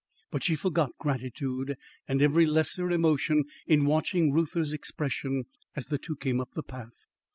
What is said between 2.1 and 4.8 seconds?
every lesser emotion in watching Reuther's